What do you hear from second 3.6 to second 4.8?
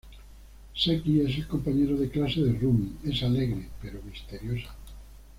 pero misterioso.